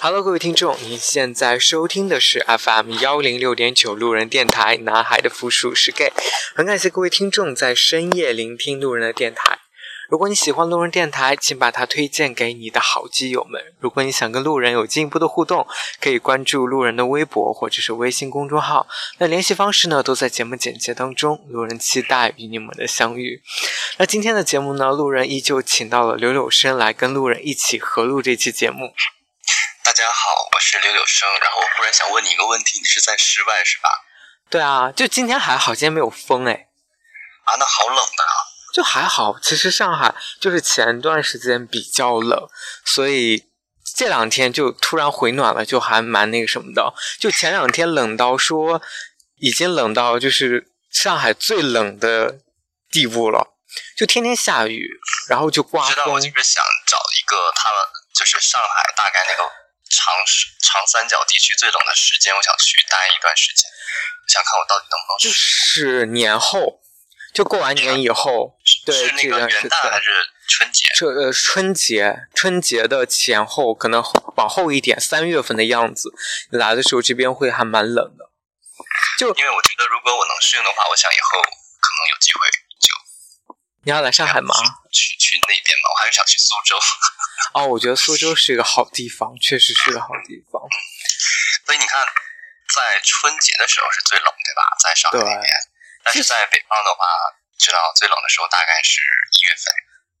[0.00, 4.76] Hello，各位听众，您现在收听的是 FM 幺零六点九路人电台。
[4.76, 6.12] 男孩的复数是 gay，
[6.54, 9.58] 很感谢各位听众在深夜聆听路人的电台。
[10.08, 13.60] 如果你喜欢路人电台，请把它推荐给你的好基友们。
[13.80, 15.66] 如果你想跟路人有进一步的互动，
[16.00, 18.86] 可以关注路人的微博或者是微信公众号。
[19.18, 21.44] 那联系方式呢，都在节目简介当中。
[21.48, 23.42] 路人期待与你们的相遇。
[23.96, 28.92] 那今天的节目呢，路人依旧请到了柳柳生来跟路人一起合录这期节目。
[29.88, 31.26] 大家好，我是柳柳生。
[31.40, 33.88] 然后我忽然想问你一个问题，你是在室外是吧？
[34.50, 36.68] 对啊，就今天还好，今天没有风哎。
[37.44, 38.36] 啊，那好冷的啊。
[38.74, 42.38] 就还好，其实上海就是前段时间比较冷，
[42.84, 43.48] 所以
[43.96, 46.92] 这两天就突然回暖了，就还蛮那个什么的。
[47.18, 48.82] 就前两天冷到说
[49.36, 52.40] 已经冷到就是上海最冷的
[52.90, 53.54] 地步了，
[53.96, 54.86] 就天天下雨，
[55.30, 55.94] 然后就刮风。
[55.94, 57.78] 知道我就是想找一个他们
[58.12, 59.50] 就是上海大概那个
[59.90, 60.14] 长
[60.60, 63.70] 长三角地区最冷的时间，我想去待一段时间，
[64.28, 65.18] 想看我到底能不能。
[65.18, 66.80] 就是年后。
[67.34, 70.88] 就过完年以后，对，那个元旦还是春节？
[70.96, 74.02] 这呃，春节，春节的前后，可能
[74.36, 76.10] 往后一点，三月份的样子。
[76.50, 78.30] 来的时候，这边会还蛮冷的。
[79.18, 82.67] 就因为我觉得，如果我能适应的话，我想以后可能有机会就。
[83.88, 84.52] 你要来上海吗？
[84.92, 86.76] 去去那边嘛，我还是想去苏州。
[87.56, 90.60] 哦，我觉得苏州是一个好地方，确实是个好地方。
[91.64, 92.04] 所以你看，
[92.76, 94.76] 在春节的时候是最冷，对吧？
[94.84, 95.48] 在上海那边。
[96.04, 97.00] 但是在北方的话，
[97.58, 99.72] 知道最冷的时候大概是一月份。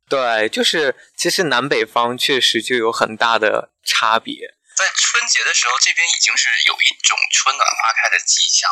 [0.08, 4.56] 对，就是其实南北方确实就有很大的差别。
[4.78, 8.70] 在春节的时候，这边已经是有一种春暖花开的迹象。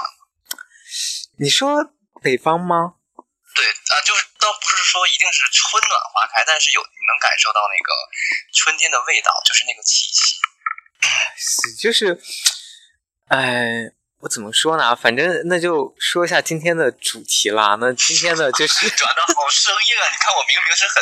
[1.38, 2.94] 你说北方吗？
[3.56, 7.90] 对啊，就是倒不是说一定是春暖花开，但是有你能感受到那个
[8.52, 10.36] 春天的味道，就是那个气息。
[11.36, 12.20] 是，就是，
[13.28, 13.96] 哎。
[14.20, 14.96] 我怎么说呢？
[14.96, 17.76] 反正那就说一下今天的主题啦。
[17.78, 20.04] 那今天的就是 转的好生硬啊！
[20.10, 20.96] 你看我明明是很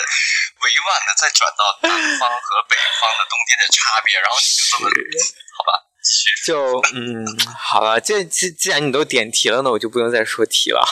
[0.62, 4.90] 委婉的在转到南方和北方的冬天的差别，然后你就这么
[5.56, 5.72] 好吧？
[6.44, 7.24] 就嗯，
[7.56, 10.84] 好了，这既既然你都点题了，那我就不用再说题了。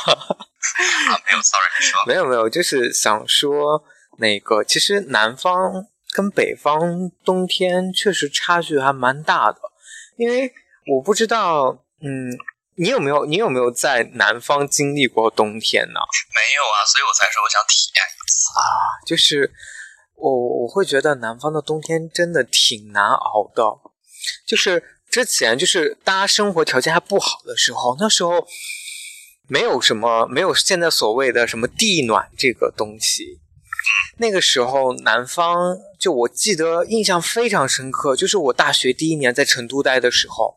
[1.11, 2.01] 啊，没有，sorry，你说。
[2.07, 3.85] 没有没有，就是想说
[4.19, 9.59] 那个，其实南方跟北方冬天确实差距还蛮大的，
[10.17, 10.53] 因为
[10.95, 11.85] 我不知道。
[12.05, 12.35] 嗯，
[12.75, 16.01] 你有没有你有没有在南方经历过冬天呢？
[16.35, 18.99] 没有啊，所以我才说我想体验一次啊。
[19.07, 19.53] 就是
[20.17, 23.63] 我我会觉得南方的冬天真的挺难熬的。
[24.45, 28.45] 就是之前就是大家生活条件还不好的时候，那时候
[29.53, 33.39] 没有什么没有现在所谓的什么地暖这个东西。
[34.17, 40.57] 那个时候南方就我记得印象非常深刻，就是我大学第一年在成都待的时候。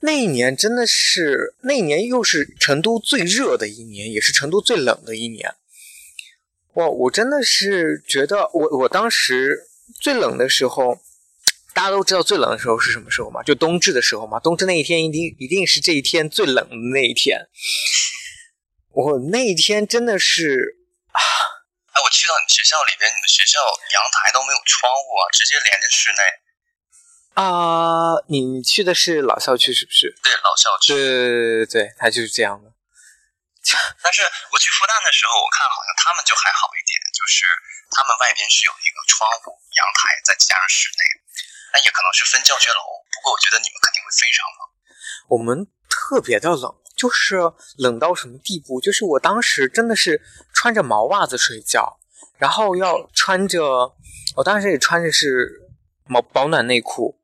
[0.00, 5.54] 那一年真的是，那一年又是成都最热的一年，也是成都最冷的一年。
[6.74, 9.68] 哇，我真的是觉得，我我当时
[10.00, 10.98] 最冷的时候，
[11.78, 13.40] 大家都知道最冷的时候是什么时候吗？
[13.46, 14.40] 就冬至的时候嘛。
[14.42, 17.46] 冬至那一天一定一定是这一天最冷的那一天。
[18.90, 20.74] 我那一天真的是
[21.14, 21.22] 啊！
[21.94, 23.62] 哎，我去到你学校里边，你们学校
[23.94, 26.22] 阳台都没有窗户啊，直接连着室内。
[27.38, 30.18] 啊，你去的是老校区是不是？
[30.18, 30.90] 对，老校区。
[30.90, 32.74] 对对对对对，它就是这样的。
[34.02, 37.46] 但是我去复旦的时候，我看好像他们就还好一点，就是
[37.94, 41.27] 他们外边是有一个窗户、阳台，再加上室内。
[41.72, 44.60] 那也可能是分教学楼，不过我觉得你们肯定会非常冷。
[45.28, 47.36] 我们特别的冷，就是
[47.76, 48.80] 冷到什么地步？
[48.80, 51.98] 就是我当时真的是穿着毛袜子睡觉，
[52.38, 53.94] 然后要穿着，
[54.36, 55.68] 我当时也穿着是
[56.06, 57.20] 毛保暖内裤。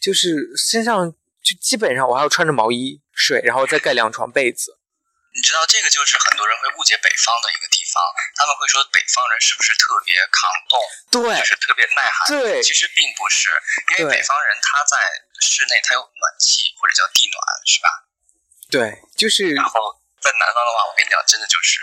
[0.00, 1.10] 就是身上
[1.42, 4.78] 就基本上我还要穿着毛衣睡，然后再盖两床被子。
[5.34, 10.38] 你知道这个就是很多人会误解北方的一个地方，他们会说北方人是不是特别抗
[10.70, 10.78] 冻，
[11.10, 12.30] 对，就是特别耐寒。
[12.30, 13.50] 对，其实并不是，
[13.98, 15.02] 因为北方人他在
[15.42, 17.88] 室内他有暖气或者叫地暖，是吧？
[18.70, 19.50] 对，就是。
[19.50, 21.82] 然后在南方的话，我跟你讲，真的就是，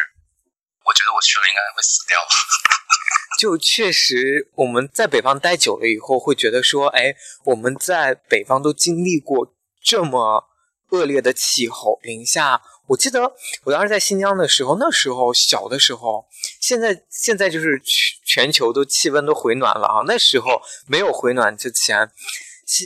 [0.88, 2.24] 我觉得我去了应该会死掉。
[3.38, 9.54] 就确实，我们在北方待久了以后，会觉得说，哎，我们在北方都经历过
[9.84, 10.48] 这么
[10.92, 12.62] 恶劣的气候，零下。
[12.88, 16.28] 我记得我当时在新疆的时候，那时候小的时候，
[16.60, 20.04] 现在现在就是全全球都气温都回暖了啊。
[20.06, 22.12] 那时候没有回暖之前，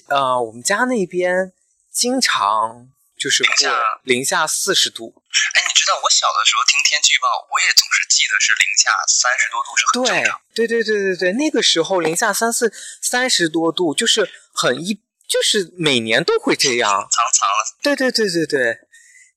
[0.07, 1.51] 呃，我们家那边
[1.92, 5.13] 经常就是零下零下四十度。
[5.54, 10.42] 哎，你知道我小的时候听天气预报，我也总是记得是零下三十多度是很正常。
[10.54, 12.72] 对对对对对对，那个时候零下三四
[13.02, 14.95] 三十多度就是很一，
[15.28, 16.90] 就是每年都会这样。
[17.12, 17.78] 藏藏了。
[17.81, 18.80] 对对对对对，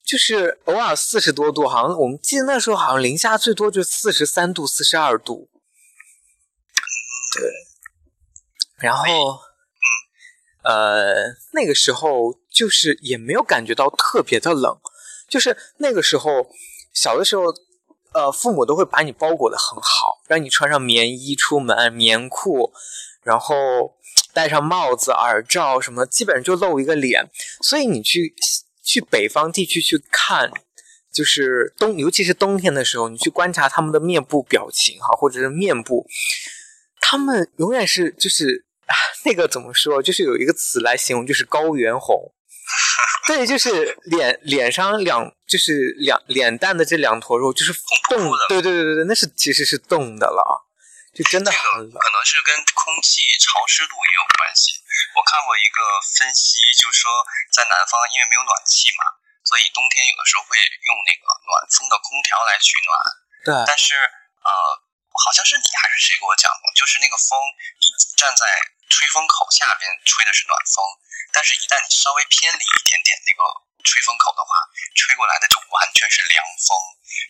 [0.04, 5.48] 就是偶尔四十多度，好像我们记得那时候好像零下最多就四十三度、四十二度。
[7.34, 7.50] 对。
[8.78, 9.04] 然后，
[10.64, 11.14] 呃，
[11.52, 14.76] 那个时候就是也没有感觉到特别的冷。
[15.28, 16.48] 就是那个时候，
[16.92, 17.44] 小的时候，
[18.12, 22.72] 呃，父母都会把你包裹的很好，让你穿上棉衣出门，棉裤，
[23.22, 23.96] 然后
[24.34, 27.30] 戴上帽子、耳罩什么，基本上就露一个脸。
[27.62, 28.34] 所以你去
[28.82, 30.50] 去北方地区去看，
[31.12, 36.06] 就是冬，尤其是冬天的时候，你去观察他们的面部表情哈，或者是面部，
[37.00, 38.64] 他们永远是就是
[39.24, 42.32] 那个怎么说，就是有一个词来形容，就是高原红。
[43.26, 47.72] 对，就是脸脸上两，就是两脸蛋的这两坨肉，就是
[48.08, 48.38] 冻的。
[48.48, 50.66] 对对对对对，那是其实是冻的了，
[51.12, 51.84] 就真的这个。
[51.98, 54.80] 可能是跟空气潮湿度也有关系。
[55.16, 55.80] 我看过一个
[56.16, 57.10] 分析，就是说
[57.52, 59.04] 在南方因为没有暖气嘛，
[59.44, 62.92] 所以冬天有的时候会用那个暖风的空调来取暖。
[63.44, 63.52] 对。
[63.66, 64.50] 但是呃，
[65.12, 67.36] 好像是你还是谁给我讲过，就是那个风，
[67.80, 68.44] 你站在
[68.88, 70.80] 吹风口下边吹的是暖风。
[71.32, 73.40] 但是，一旦你稍微偏离一点点那个
[73.88, 74.52] 吹风口的话，
[74.92, 76.76] 吹过来的就完全是凉风，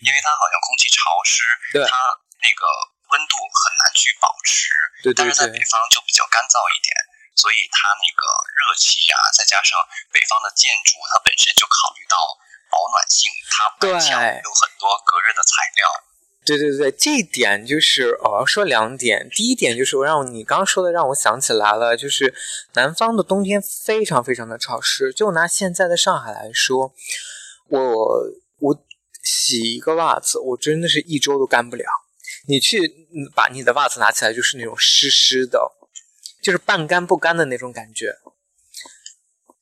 [0.02, 1.46] 因为它好像空气潮湿，
[1.86, 1.94] 它
[2.42, 2.62] 那个
[3.12, 4.72] 温度很难去保持。
[5.04, 6.90] 对但是在北方就比较干燥一点，
[7.36, 8.24] 所以它那个
[8.56, 9.76] 热气呀，再加上
[10.08, 12.16] 北方的建筑，它本身就考虑到
[12.72, 15.82] 保暖性，它外墙有很多隔热的材料。
[16.44, 19.28] 对对对，这一点就是我要说两点。
[19.30, 22.34] 第一点就是让你刚刚说的让我想起来了，就是
[22.74, 25.12] 南方的冬天非常非常的潮湿。
[25.12, 26.92] 就拿现在的上海来说，
[27.68, 28.24] 我
[28.58, 28.84] 我
[29.22, 31.84] 洗一个袜子，我真的是一周都干不了。
[32.46, 35.72] 你去把你的袜子拿起来，就是那种湿湿的，
[36.42, 38.14] 就是半干不干的那种感觉，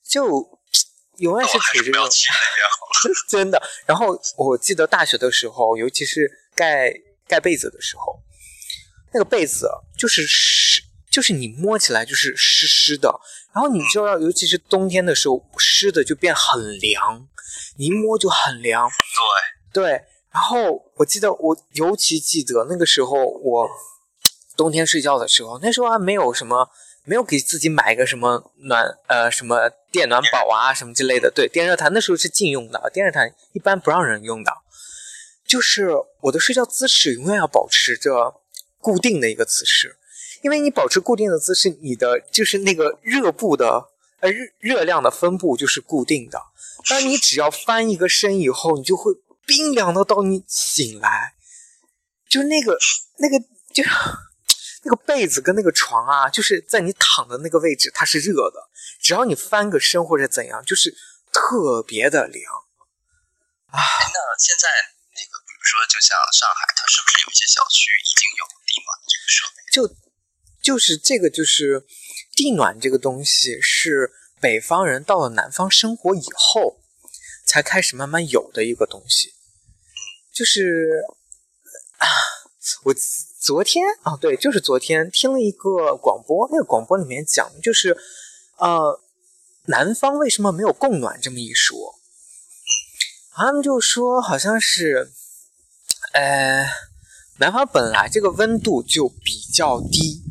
[0.08, 0.60] 就
[1.18, 2.08] 永远是处于这种。
[3.28, 3.62] 真的。
[3.86, 6.38] 然后我记得大学的时候，尤其是。
[6.52, 6.92] 盖
[7.26, 8.22] 盖被子的时候，
[9.14, 9.66] 那个被子
[9.96, 13.08] 就是湿，就是你摸起来就是湿湿的，
[13.54, 17.26] 然后你就要，尤其是冬天的时候，湿的就变很凉，
[17.78, 18.90] 你一摸就很凉。
[19.72, 23.68] 对对，然后我记得我尤其记得那个时候，我
[24.56, 26.70] 冬天睡觉的时候，那时候还没有什么，
[27.04, 31.30] 没有给自己买一个什么暖呃什么电暖宝啊什么之类的。
[31.30, 34.52] 对，电热毯那时候是禁用的，电热毯一般不让人用的。
[35.44, 35.90] 就是
[36.20, 38.40] 我的睡觉姿势永远要保持着
[38.78, 39.96] 固定的一个姿势，
[40.42, 43.88] 因为你保持固定的姿势，你的就是那个热布的
[44.20, 46.40] 呃热热量的分布就是固定的。
[46.88, 49.12] 当你只要翻一个身以后，你就会
[49.46, 51.34] 冰凉的到你醒来，
[52.28, 52.78] 就那个
[53.18, 53.38] 那个
[53.72, 53.82] 就
[54.84, 58.68] 那个被子跟那个床啊，就是在你躺的那个位置它是热的，
[59.00, 60.94] 只要你翻个身或者怎样，就是
[61.32, 62.52] 特别的凉。
[63.66, 64.68] 啊，那现在
[65.14, 65.60] 那个，比如。
[65.62, 69.60] 说，就像上海，它是不是有一些小区已经有地暖这个设备？
[69.70, 69.94] 就
[70.62, 71.86] 就是这个，就是
[72.32, 74.10] 地暖这个东西，是
[74.40, 76.80] 北方人到了南方生活以后
[77.50, 79.34] 才开始慢慢有的一个东西。
[80.32, 81.02] 就是
[81.98, 82.06] 啊，
[82.84, 82.94] 我
[83.40, 87.96] 昨天啊，对，就是昨天听了一个广播，那个广播里面讲，就是
[88.58, 89.00] 呃，
[89.64, 91.98] 南方为什么没有供暖这么一说？
[93.32, 95.10] 他们就说好像是。
[96.12, 96.66] 呃，
[97.38, 100.24] 南方本来这个温度就比较低，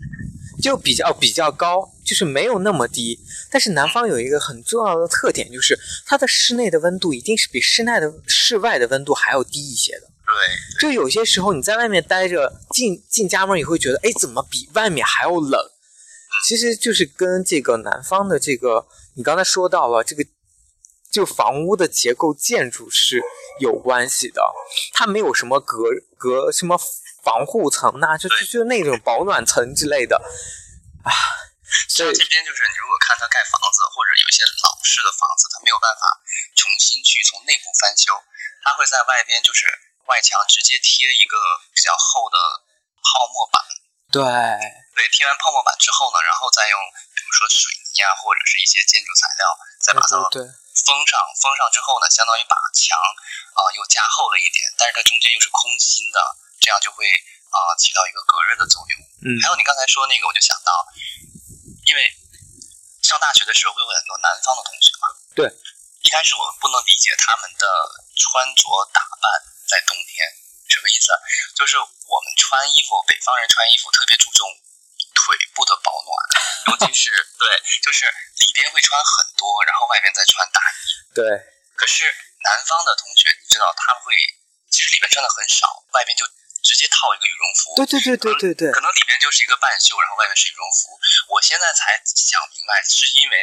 [0.62, 3.20] 就比较比较高，就是没有那么低。
[3.51, 10.08] 但是南方有一个很重要的特点，就是它的室内的温度一定是比室内的室外的温度还要低一些的。
[10.80, 15.60] 对，就有些时候你在外面待着，进进家门你会觉得，哎，怎么比外面还要冷？
[16.48, 20.25] 其实就是跟这个南方的这个，你刚才说到了这个。
[21.12, 23.20] 就房屋的结构建筑是
[23.60, 24.44] 有关系的，
[24.94, 25.80] 它没有什么隔
[26.16, 26.78] 隔什么
[27.24, 30.16] 防护层呐，就就就那种保暖层之类的
[31.04, 31.10] 啊。
[31.90, 36.06] 像这边就是，你如果看他盖房子，或者有一些老式的房子，他没有办法
[36.56, 38.18] 重新去从内部翻修，
[38.64, 39.70] 他会在外边就是
[40.10, 41.38] 外墙直接贴一个
[41.74, 42.38] 比较厚的
[43.00, 43.62] 泡沫板。
[44.10, 44.22] 对
[44.98, 46.78] 对，贴完泡沫板之后呢，然后再用
[47.14, 49.44] 比如说水泥啊，或者是一些建筑材料，
[49.82, 50.58] 再把它。
[50.80, 56.18] 封上，封上之后呢，相当于把墙啊又加厚了一点，但是它中间又是空心的，
[56.62, 57.04] 这样就会
[57.52, 58.96] 啊起到一个隔热的作用。
[59.28, 60.72] 嗯，还有你刚才说那个，我就想到，
[61.89, 62.00] 因为
[63.01, 65.50] 上大学的时候会有很多南方的同学嘛，对，
[66.05, 67.65] 一一开始我不能理解他们的
[68.17, 69.25] 穿着打扮
[69.69, 70.25] 在冬天
[70.74, 71.13] 什么意思？
[71.53, 74.50] 就是我们穿衣服，北方人穿衣服特别注重
[75.13, 76.10] 腿部的保暖，
[76.74, 77.46] 尤其是 对，
[77.86, 78.10] 就是
[78.41, 81.13] 里边会穿很多，然后外边再穿大衣。
[81.13, 81.22] 对，
[81.77, 82.10] 可是
[82.41, 84.17] 南方的同学，你知道他们会
[84.74, 86.25] 其实里边穿的很少，外边就
[86.62, 87.62] 直接套一个羽绒服。
[87.75, 90.94] 对对对对对对可，能里面就是一个半袖，然后外面是羽绒服。
[91.32, 93.36] 我现在才想明白，是因为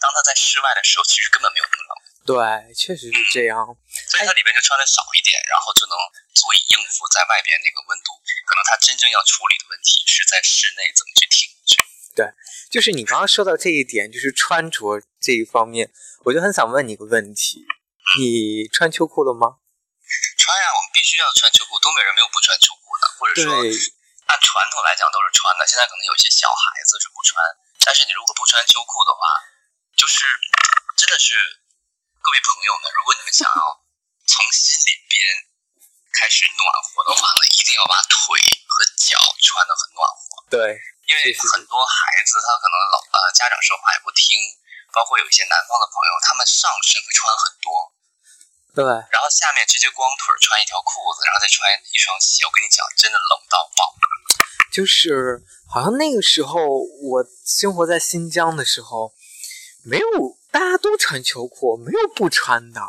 [0.00, 1.92] 当他在室外的时候，其实根本没有那么冷，
[2.24, 2.38] 对，
[2.74, 3.62] 确实是这样。
[4.10, 5.94] 所以他里边就穿的少一点，然后就能
[6.34, 8.14] 足以应付在外边那个温度。
[8.46, 11.48] 可能他真正要处理的问题是在室内怎么去挺
[12.14, 12.26] 对。
[12.70, 15.90] 就是你刚刚说到这一点，就是穿着这一方面，
[16.24, 17.64] 我就很想问你一个问题：
[18.18, 19.63] 你穿秋裤了吗？
[20.38, 23.50] 穿呀，我们必须要穿秋裤，东北人没有不穿秋裤的，或者，说
[24.28, 25.66] 按传统来讲都是穿的。
[25.66, 27.40] 现在可能有一些小孩子是不穿，
[27.84, 29.20] 但是你如果不穿秋裤的话，
[29.96, 30.24] 就是
[30.96, 31.36] 真的是
[32.20, 33.60] 各位朋友们，如果你们想要
[34.24, 35.18] 从心里边
[36.16, 40.60] 开始暖和的话呢，一定要把腿和脚穿得很暖和，对，
[41.08, 44.40] 因为很多孩子他可能老呃家长说话也不听，
[44.92, 47.68] 包括有一些南方的朋友，他们上身会穿很多，
[48.72, 53.90] 对，然后下面直接光腿穿一条裤子，然后再穿一双鞋，我跟你讲，真的冷到爆。
[54.70, 56.58] 就是好像那个时候
[57.02, 59.12] 我生活在新疆的时候，
[59.82, 60.06] 没有
[60.50, 62.80] 大家都穿秋裤，没有不穿的。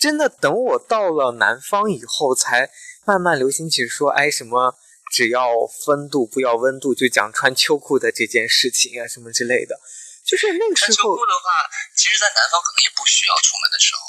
[0.00, 2.68] 真的，等我到了南方以后，才
[3.04, 4.76] 慢慢流行起说，哎，什么
[5.12, 5.48] 只要
[5.84, 9.80] 风度不要温度，就讲穿秋裤的这件事情啊，什么之类的。
[10.24, 14.00] 就是那个时候秋裤，的话，其实，在南方可能也不需要出门的时候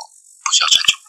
[0.44, 1.05] 不需要穿秋裤。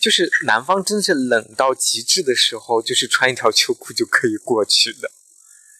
[0.00, 5.12] 就是南方真是冷到极致的时候，就是穿一条秋裤就可以过去的。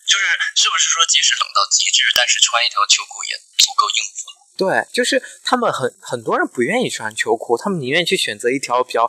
[0.06, 0.24] 就是
[0.56, 4.36] 是不是说，即使冷到极致，但是穿一条秋裤也足够应付了？
[4.58, 9.08] 对，就是他们很很多人不愿意穿秋裤，他们宁愿去选择一条比较，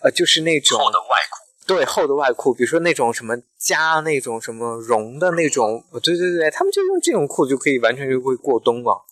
[0.00, 9.04] 呃，就是那种厚的外裤，对厚的外裤，比如说那种什么加那种什么绒的那种，呃对对对，他们就用这种裤就可以完全就会过冬了。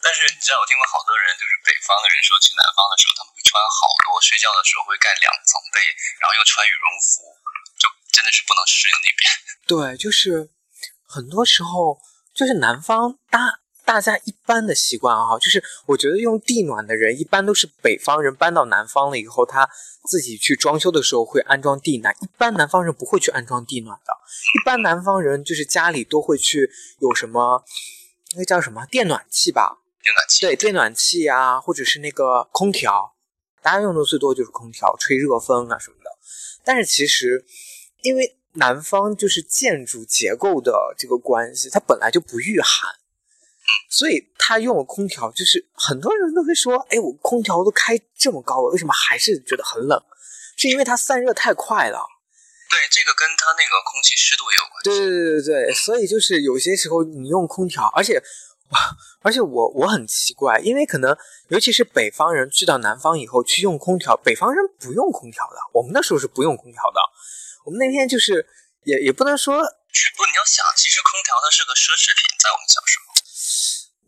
[0.00, 5.78] 但是你知道，我听过好多人，就是北方的人说，去南方的时候，他们会穿好多，睡觉的时候会盖两层被，
[6.18, 7.22] 然后又穿羽绒服，
[7.78, 9.22] 就真的是不能适应那边。
[9.70, 10.50] 对，就是
[11.06, 12.02] 很多时候
[12.34, 19.70] 就是南方大大家一般的习惯啊，就是我觉得用地暖的人一般都是北方人搬到南方了以后，他
[20.10, 24.12] 自己去装修的时候会安装地暖，一般南方人不会去安装地暖的，
[24.60, 26.68] 一般南方人就是家里都会去
[27.00, 27.64] 有什么
[28.32, 33.14] 那个叫什么电暖气吧，电暖气，对，电暖气啊，或者是那个空调，
[33.68, 36.10] 大家用的最多就是空调，吹热风啊什么的。
[36.64, 37.44] 但是其实，
[38.00, 42.90] 因为南方就是建筑结构的这个关系，它本来就不御寒，
[43.90, 50.02] 所以它用了空调，就是很多人都会说，哎，我空调都开这么高了，为什么还是觉得很冷？
[50.56, 52.00] 是因为它散热太快了。
[52.70, 54.88] 对，这个跟它那个空气湿度也有关系。
[54.88, 58.18] 对对对对对，所以就是有些时候你用空调，而且，
[59.22, 61.16] 而且我我很奇怪，因为可能
[61.48, 67.00] 尤其是北方人去到南方以后去用空调，北方人不用空调的，我们那时候是不用空调的，
[67.64, 68.46] 我们那天就是
[68.84, 73.08] 也也不能说，不，你要想，其实空调它是个奢侈品，在我们小时候。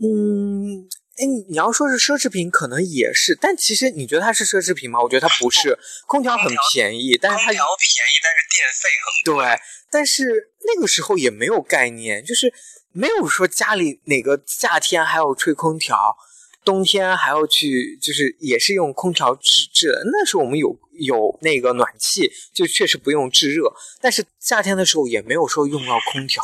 [0.07, 1.00] 嗯。
[1.21, 4.99] 哎，你要说是奢侈品，可能也是，但其实你觉得它是奢侈品吗？
[5.03, 5.79] 我觉得它不是。
[6.07, 9.45] 空调很便宜，但是它空调便宜，但是电费很贵。
[9.45, 9.61] 对，
[9.91, 12.51] 但是那个时候也没有概念，就是
[12.93, 16.17] 没有说家里哪个夏天还要吹空调，
[16.65, 20.03] 冬天还要去，就是也是用空调制制的。
[20.07, 26.43] 那时候我们有有那个暖气，就确实不用制热，但是夏天的时候也没有说用到空调，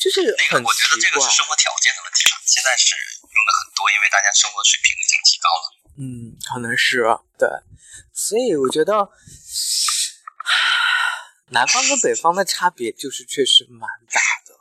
[0.00, 1.08] 就是那很个，我觉得这。
[1.14, 2.36] 个是生活条件的问题了。
[2.46, 2.94] 现在是
[3.36, 5.64] 用的很多，因为大家生活水平已经提高了。
[6.00, 7.04] 嗯，可能是
[7.38, 7.48] 对，
[8.12, 9.10] 所以我觉得
[11.50, 14.52] 南方跟北方的差别就是确实蛮大的。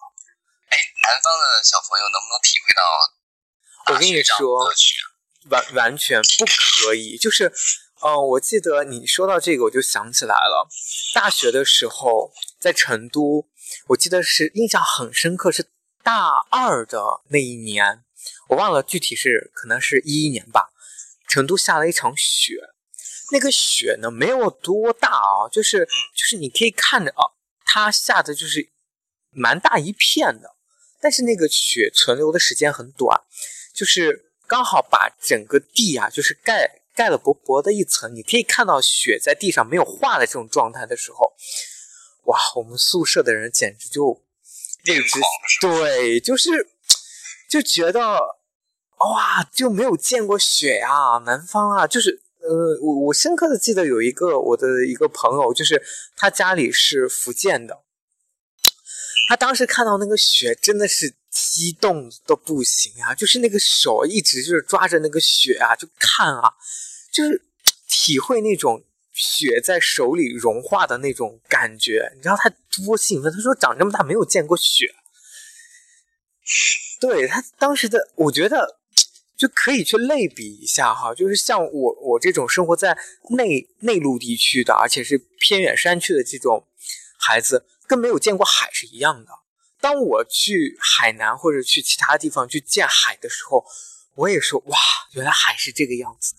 [0.70, 2.82] 哎，南方的小朋友能不能体会到
[3.94, 4.72] 我跟你说？
[5.50, 7.18] 完完全不可以。
[7.18, 7.54] 就是，
[8.02, 10.68] 呃，我记得你说到这个，我就想起来了。
[11.14, 13.48] 大学的时候在成都，
[13.90, 15.70] 我记得是印象很深刻，是
[16.02, 18.05] 大二的那一年，
[18.50, 20.72] 我忘了具体是可能是一一年吧。
[21.28, 22.54] 成都下了一场雪，
[23.32, 25.84] 那个雪呢没有多大啊，就是
[26.16, 27.34] 就是你可以看着啊，
[27.66, 28.70] 它下的就是
[29.32, 30.56] 蛮大一片的，
[31.02, 33.22] 但是那个雪存留的时间很短，
[33.74, 41.34] 就是刚好把整个地啊，就是盖盖了薄薄的一层，你可以看到雪在地上没有化的这种状态的时候，
[42.26, 44.24] 哇，我们宿舍的人简直就
[45.60, 46.52] 对，就是
[47.50, 48.02] 就觉得，
[49.00, 55.82] 哇，就没有见过雪呀，南方啊，就是呃，我我深刻的记得有一个我的一个朋友，就是
[56.16, 57.82] 他家里是福建的，
[59.28, 66.54] 他当时看到那个雪真的是激动的不行啊，就是那个手一直就是抓着那个雪啊，就看啊，
[67.12, 67.44] 就是
[67.88, 68.84] 体会那种。
[69.18, 72.50] 雪在手里融化的那种感觉，你知道他
[72.84, 73.32] 多兴奋？
[73.32, 74.94] 他说长这么大没有见过雪。
[77.00, 78.80] 对他当时的，我觉得
[79.38, 82.98] 就可以去类比一下哈，就是像我我这种生活在
[83.32, 86.68] 内内陆地区的，而且是偏远山区的这种
[87.18, 89.32] 孩子，跟没有见过海是一样的。
[89.82, 93.66] 当我去海南或者去其他地方去见海的时候，
[94.16, 94.78] 我也说哇，
[95.14, 96.34] 原来海是这个样子，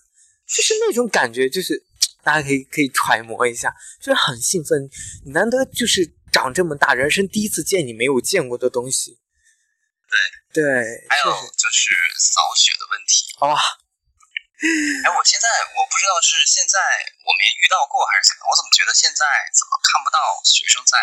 [0.47, 1.83] 就是那种感觉，就是。
[2.23, 4.89] 大家可以可以揣摩一下，就是很兴奋，
[5.27, 9.17] 难得就是长这么大，人生第一次见你没有见过的东西。
[10.07, 10.63] 对对，
[11.11, 13.27] 还有就是扫雪的问题。
[13.43, 13.53] 哇，
[15.03, 16.79] 哎，我现在我不知道是现在
[17.27, 20.95] 我没遇到过还是怎么，我怎么觉得现在怎么看不到学生在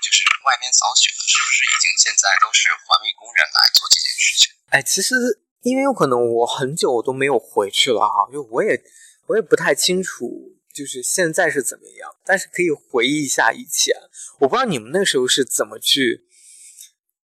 [0.00, 1.20] 就是外面扫雪了？
[1.26, 4.54] 是不是已经现在都是环卫工人来做这件事情？
[4.70, 8.78] 哎，其实因为有可能我很久都没有回去了哈，就我也。
[9.26, 13.94] 我也不太清楚，就是现在是怎么样，但是可以回忆一下以前。
[14.40, 16.26] 我不知道你们那时候是怎么去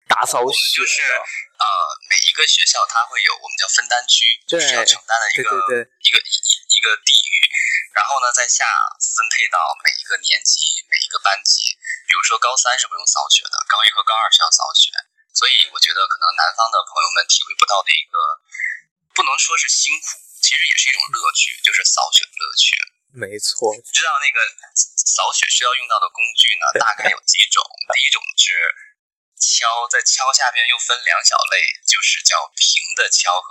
[0.07, 1.65] 打扫雪就是呃，
[2.09, 5.49] 每一个学校它会有我们叫分担区，就是要承担的一个
[6.01, 7.37] 一个一一个地域，
[7.95, 8.69] 然后呢，再下
[8.99, 11.73] 分配到每一个年级每一个班级。
[12.05, 14.93] 比如说高三是不用扫雪的，高一和高二是要扫雪。
[15.33, 18.15] 所以我觉得可能南方的朋友们体会不到的一个，
[19.11, 20.21] 不能说是辛苦。
[20.45, 22.77] 其实也是一种乐趣，就是扫雪的乐趣。
[23.17, 24.37] 没错，知道那个
[24.77, 27.65] 扫雪需要用到的工具呢， 大概有几种。
[27.89, 28.53] 第一种是
[29.39, 33.47] 锹，在敲下边又分两小类，就是叫平的敲和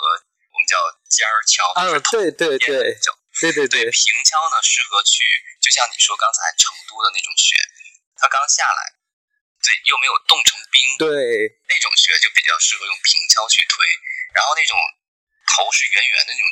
[0.53, 0.76] 我们叫
[1.09, 1.61] 尖儿锹。
[1.76, 2.97] 啊，对对对，
[3.41, 3.91] 对对对。
[3.91, 5.23] 平敲呢，适合去，
[5.61, 7.57] 就像你说刚才成都的那种雪，
[8.17, 8.81] 它刚下来，
[9.62, 11.09] 对，又没有冻成冰，对，
[11.69, 13.85] 那种雪就比较适合用平敲去推。
[14.33, 14.75] 然后那种
[15.55, 16.47] 头是圆圆的那种。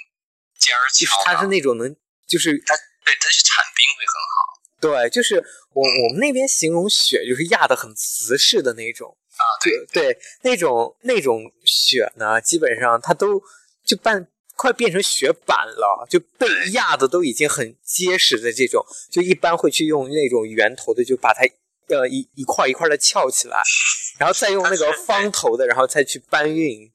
[0.63, 1.93] 尖儿敲，它是那种能，
[2.29, 4.63] 就是它对它是铲冰会很好。
[4.81, 5.43] 对，就是
[5.75, 13.43] 我我们那边形容雪就是压的很瓷实的那种啊，对对，那种那种雪呢，基本上它都
[13.85, 21.43] 就半快变成雪板了，就被压的都已经很结实的这种，就一般会去用那种圆头的，就把它
[21.89, 23.61] 呃一一块一块的翘起来，
[24.21, 26.93] 然后再用那个方头的，然后再去搬运。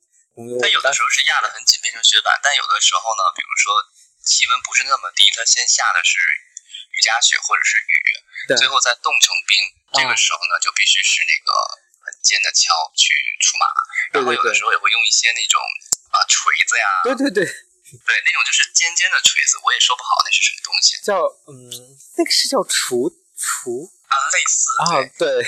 [0.62, 3.74] 它有的时候是压的很紧变成雪板，但有的时候呢，比如说
[4.22, 6.22] 气温不是那么低，它先下的是
[6.94, 7.98] 雨夹雪或者是雨，
[8.54, 9.58] 最后再冻成冰，
[9.98, 11.87] 这个时候呢就必须是那个很
[12.22, 13.66] 尖的锹去出马，
[14.14, 15.62] 然后有的时候也会用一些那种
[16.12, 21.54] 啊锤子呀，对对对，对那种就是尖尖的锤子，我也说不好那是什么东西，叫嗯，
[22.18, 24.86] 那个是叫锄锄啊，类似啊
[25.18, 25.46] 对。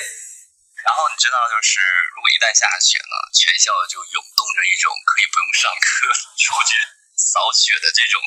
[0.79, 1.77] 然后你知道，就是
[2.15, 6.07] 如果一旦下雪呢，全校就涌动着一种可以不用上课
[6.39, 6.71] 出去
[7.13, 8.17] 扫雪的这种。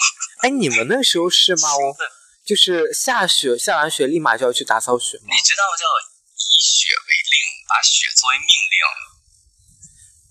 [0.45, 1.75] 哎，你们那时候是吗？
[1.75, 1.97] 我
[2.45, 5.33] 就是下雪，下完雪立马就要去打扫雪吗？
[5.33, 5.87] 你知道叫
[6.53, 7.35] 以雪为令，
[7.69, 8.77] 把雪作为命令。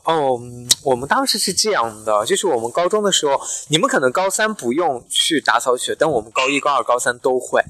[0.04, 0.40] 哦，
[0.84, 7.62] 我们当时是这样的，就是我们高中的时候，你们可能高三不用去打扫雪，但我们高一、高二、高三都会，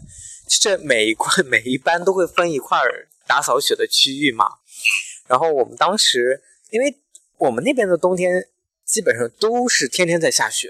[0.48, 2.80] 就是每一块 每一班都会分一块。
[3.28, 4.58] 打扫雪的区域嘛，
[5.28, 7.00] 然后我们当时，因为
[7.38, 8.50] 我们那边的冬天
[8.84, 10.70] 基本上都是天天在下雪，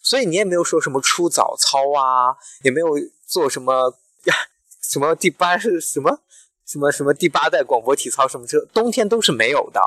[0.00, 2.86] 所以你也没有说什么出早操啊，也没有
[3.26, 4.34] 做什么呀，
[4.80, 6.22] 什么第八是什么
[6.68, 9.80] 什么什么第八代广播体操什么这冬天都是没有的。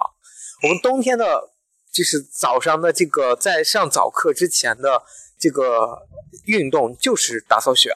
[0.63, 1.51] 我们冬天的，
[1.93, 5.03] 就是早上的这个在上早课之前的
[5.39, 6.07] 这个
[6.45, 7.95] 运动就是打扫雪，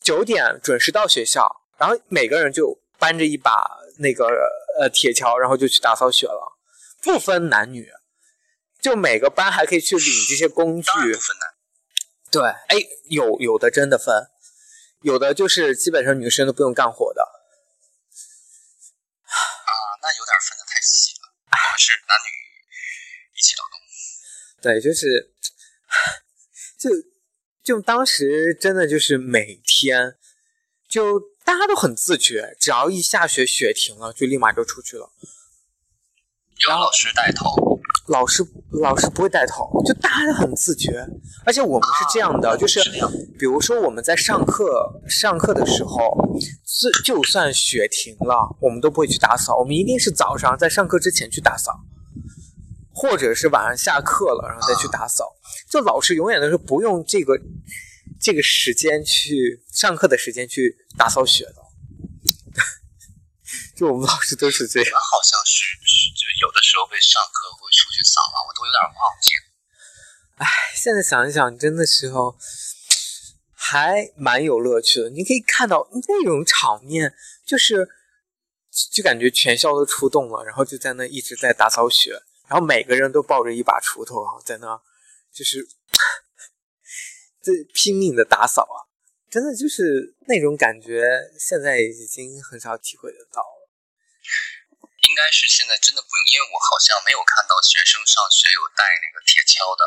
[0.00, 2.78] 九点准时到学校，然后每个人就。
[3.00, 3.64] 搬着一把
[4.00, 4.26] 那个
[4.76, 6.58] 呃铁锹，然后就去打扫雪了，
[7.00, 7.88] 不分男女，
[8.82, 10.90] 就每个班还可以去领这些工具。
[10.90, 11.54] 不分男。
[12.28, 12.76] 对，哎，
[13.08, 14.26] 有有的真的分，
[15.02, 17.22] 有的就是基本上女生都不用干活的。
[19.98, 21.28] 啊，那有点分的太细了。
[21.50, 22.30] 我们是男女
[23.34, 23.80] 一起劳动。
[24.62, 25.34] 对，就是，
[26.78, 26.90] 就
[27.62, 30.16] 就当时真的就是每天
[30.88, 31.36] 就。
[31.48, 35.10] 大家都很自觉，只要一下雪，雪停了，就立马就出去了。
[36.58, 37.77] 有老师带头，
[38.08, 38.42] 老师
[38.82, 41.06] 老师不会带头，就大家都很自觉。
[41.44, 42.80] 而且我们是这样的，就是
[43.38, 46.16] 比如说我们在上课上课的时候，
[47.04, 51.72] 就就算雪停了，我们都不会去打扫，我们一定是早上在上课之前去打扫，
[52.92, 55.24] 或者是晚上下课了，然后再去打扫。
[55.70, 57.38] 就老师永远都是不用这个
[58.20, 61.67] 这个时间去上课的时间去打扫雪的。
[63.78, 64.90] 就我们老师都是这样。
[64.90, 65.78] 好像是，
[66.18, 69.42] 就有的时候会上课会出去扫嘛，我都有点忘记了。
[70.42, 72.36] 唉，现在想一想，真的时候
[73.54, 75.10] 还蛮有乐趣的。
[75.10, 77.14] 你可以看到那种场面，
[77.46, 77.88] 就是
[78.92, 84.80] 就感觉全校都出动了，然后就在那一直在打扫雪，然后每个人都抱着一把锄头啊，在那
[85.32, 85.68] 就是
[87.40, 88.90] 这拼命的打扫啊，
[89.30, 93.57] 真的就是那种感觉，现在已经很少体会得到了。
[93.57, 93.57] 应
[95.18, 99.82] 该是现在真的不用，因为我好像没有看到学生上学有带那个铁锹的。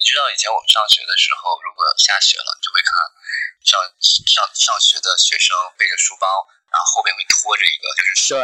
[0.00, 2.90] 你知道以前我们上学的时候，如果下雪了，你就会看
[3.68, 3.76] 上
[4.24, 6.24] 上上学的学生背着书包，
[6.72, 8.40] 然后后边会拖着一个，就是对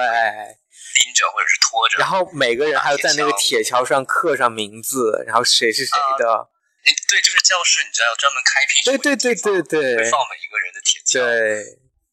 [1.01, 6.53] 拎着或者是拖着，然后每个人还要在那个铁锹上刻上名字，然后谁是谁的。
[6.87, 11.19] 对，就是教室，你知道要专门开辟对对对对对，会放每一个人的铁锹。
[11.19, 11.59] 对，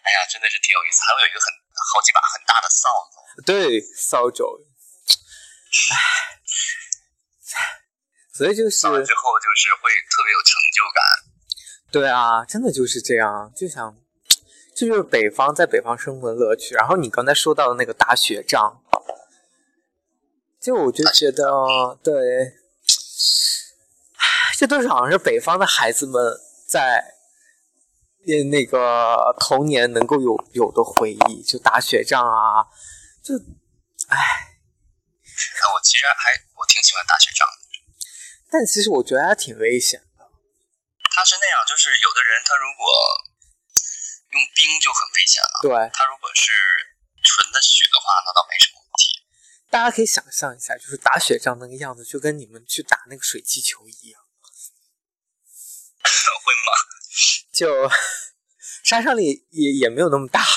[0.02, 1.54] 哎呀，真的是挺有意思，还会有一个很
[1.94, 3.13] 好几把很大的扫帚。
[3.46, 4.44] 对，扫帚，
[5.92, 5.96] 唉，
[8.34, 11.04] 所以就是扫完之后就是会特别有成就感。
[11.92, 13.96] 对啊，真的就是这样，就想，
[14.76, 16.76] 这就是北方在北方生活的乐趣。
[16.76, 18.84] 然后你刚才说到的那个打雪仗，
[20.60, 22.14] 就我就觉得，对，
[24.58, 27.16] 这都是好像是北方的孩子们在
[28.26, 32.66] 那那个童年能够有有的回忆，就打雪仗啊。
[33.24, 33.34] 就，
[34.12, 34.60] 唉，
[35.74, 37.56] 我其实还我挺喜欢打雪仗的，
[38.52, 40.28] 但其实我觉得还挺危险的。
[41.16, 42.84] 他是那样，就是有的人他如果
[44.32, 45.72] 用冰就很危险了，对。
[45.94, 46.52] 他如果是
[47.24, 49.24] 纯的雪的话，那倒没什么问题。
[49.70, 54.20] 大家可以想象一下，就是打雪仗那个样子，就跟你们去打那个水气球一样。
[56.44, 56.72] 会吗？
[57.54, 57.90] 就
[58.84, 60.44] 杀伤力也也没有那么大。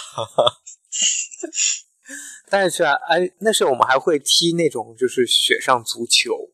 [2.48, 6.50] 但是啊，哎，那时候我们还会踢那种就是雪上足球，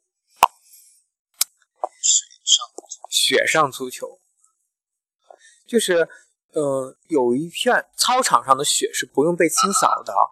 [2.01, 2.67] 雪上
[3.11, 4.19] 雪上足球，
[5.67, 6.09] 就是
[6.53, 10.25] 呃，有一片操场上的雪是不用被清扫的啊，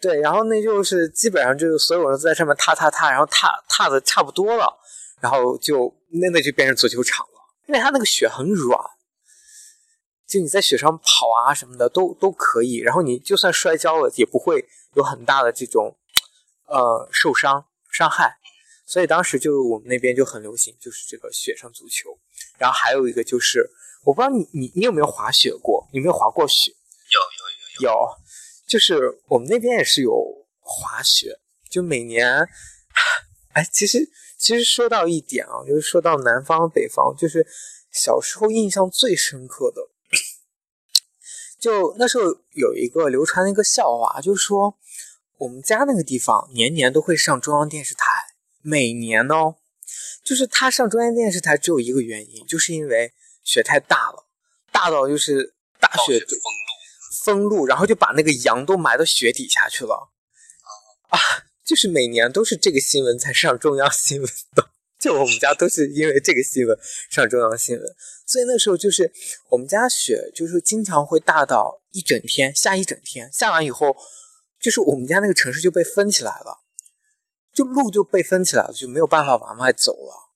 [0.00, 4.78] 对对对，然后那就是基本上就是所有人都在上面踏踏踏，然后踏踏的差不多了，
[5.20, 7.32] 然后就那那就变成足球场了，
[7.66, 8.78] 因为它那个雪很软。
[10.28, 15.96] 就你在雪上跑啊什么的都都可以，然后你就算摔跤了也不会有很大的这种
[16.66, 18.36] 呃受伤伤害，
[18.84, 22.18] 所以当时就我们那边就很流行，就是这个雪上足球。
[22.58, 23.70] 然后还有一个就是，
[24.04, 25.88] 我不知道你你你有没有滑雪过？
[25.92, 26.72] 有没有滑过雪？
[27.80, 28.08] 有有有有，
[28.66, 32.46] 就是我们那边也是有滑雪，就每年，
[33.54, 37.46] 哎，其实其实说到一点啊，就是说到南方北方，就是
[37.90, 39.88] 小时候印象最深刻的。
[41.58, 44.78] 就那时候有一个流传的一个笑话，就是说
[45.38, 48.04] 我们家那个地方年年都会上中央电视台，
[48.62, 49.56] 每年哦，
[50.22, 54.26] 就是他上中央电视台只有一个原因，就是因为雪太大了，
[54.70, 60.10] 大到就是大雪封路，封路，然后就把那个羊都埋到雪底下去了，
[61.08, 61.18] 啊，
[61.64, 64.70] 就是每年都是这个新闻才上中央新闻的。
[65.00, 66.76] 就我们家都是因为这个新闻
[67.08, 69.12] 上中央新闻，所以那时候就是
[69.48, 73.96] 我们家雪就是经常会大到一整天下一整天，下完以后
[74.60, 76.64] 就是我们家那个城市就被封起来了，
[77.52, 80.34] 就路就被封起来了，就没有办法往外走了，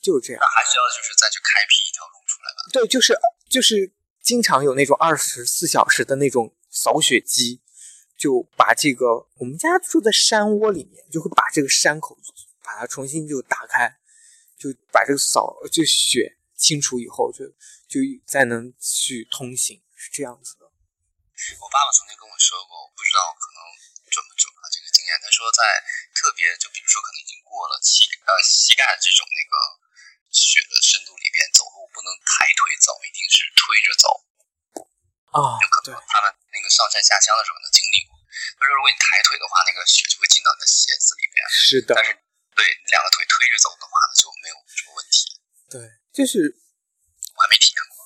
[0.00, 0.40] 就是这样。
[0.40, 2.70] 那还需要就是再去开辟一条路出来吧？
[2.72, 3.18] 对，就是
[3.50, 7.60] 就是经常有那种二十四小时的那种扫雪机，
[8.16, 12.16] 就把这个我们家住在山窝里面，就会把这个山口。
[12.62, 13.98] 把它重新就打开，
[14.56, 17.44] 就把这个扫就血清除以后，就
[17.90, 20.64] 就再能去通行，是这样子的。
[21.58, 23.58] 我爸爸曾经跟我说过，我不知道可能
[24.06, 25.10] 准不准啊这个经验。
[25.18, 25.60] 他说在
[26.14, 29.54] 特别就比如说可能已经过了膝呃膝盖这种那个
[30.30, 34.06] 血的深度里边，走路不能抬腿走，一定是推着走。
[35.34, 38.14] 啊，可能他们那个上山下乡的时候能经历过。
[38.54, 41.42] 他说如果你抬腿的话，那个血就会进到你的鞋子里边。
[41.50, 41.96] 是的。
[41.96, 42.14] 但是
[42.54, 45.40] 对，两个腿推着走的话，呢就没有什么问题。
[45.68, 45.80] 对，
[46.12, 46.56] 就是
[47.34, 48.02] 我还没体验过。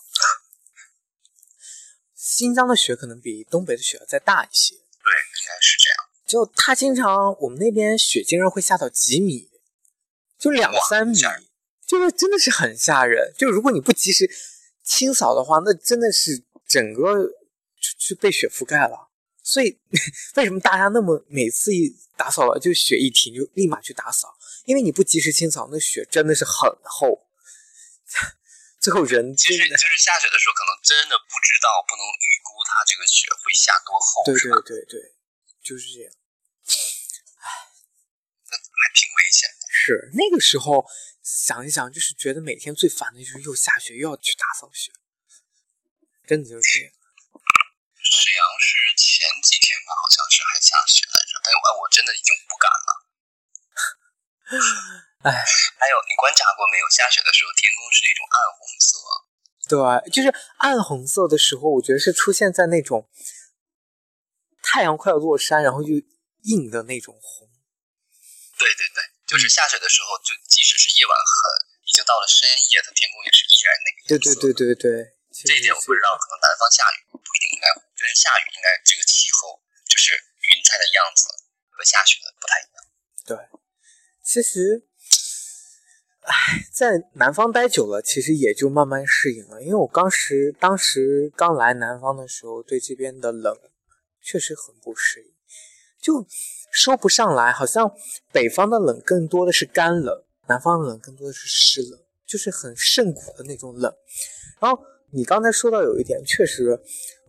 [2.15, 4.75] 新疆的雪可能比东北的雪要再大一些。
[4.75, 5.97] 对，应该是这样。
[6.27, 9.49] 就它经常，我们那边雪竟然会下到几米，
[10.39, 11.17] 就两三米，
[11.87, 13.33] 就是真的是很吓人。
[13.39, 14.29] 就如果你不及时
[14.83, 17.31] 清扫的话，那真的是整个
[17.99, 19.09] 就被雪覆盖了，
[19.43, 19.79] 所以
[20.35, 24.36] 为什么大家那么每次一打扫了就雪一停就立马去打扫？
[24.67, 27.31] 因为你不及时清扫，那雪真的是很厚。
[28.83, 34.23] 最后人其实就是下雪的时候，可能真的不知道，不能预估它这个雪会下多厚。
[34.27, 35.15] 对对对对，
[35.63, 36.13] 就是这样。
[37.43, 37.47] 唉，
[38.47, 39.67] 那还挺危险的。
[39.71, 40.87] 是那个时候
[41.23, 44.91] 想一想，就是觉得每天最烦的就是又下雪又要去打扫雪，
[46.27, 46.91] 真的就是这样。
[48.03, 53.06] 沈阳是前几天吧，好像是还下雪来着，但我我真的已经不敢了。
[55.27, 56.87] 哎，还有你观察过没有？
[56.89, 58.95] 下雪的时候，天空是那种暗红色。
[59.67, 59.83] 对，
[60.15, 60.31] 就是
[60.63, 63.11] 暗红色的时候，我觉得是出现在那种
[64.63, 65.99] 太阳快要落山，然后又
[66.47, 67.51] 硬的那种红。
[68.55, 71.35] 对对对，就是下雪的时候，就即使是夜晚很
[71.83, 74.87] 已经到了深夜，它天空也是依然那个对对对对对，
[75.43, 77.67] 这一点我不知道，可能南方下雨不一定应该，
[77.99, 79.59] 就是下雨应该这个气候，
[79.91, 81.27] 就是云彩的样子
[81.75, 82.79] 和下雪的不太一样。
[83.27, 83.66] 对。
[84.27, 84.83] 其实，
[86.23, 89.63] 唉，在南方待久了，其实也就慢慢适应了。
[89.63, 93.57] 因为我当时当时刚来南方的时候，对这边的冷
[94.21, 95.31] 确实很不适应，
[96.03, 96.27] 就
[96.73, 97.53] 说不上来。
[97.53, 97.89] 好像
[98.33, 103.95] 北方的冷更多的是干冷，南方的冷更多的是湿冷，就是很渗骨的那种冷。
[104.61, 106.77] 然后你刚才说到有一点，确实，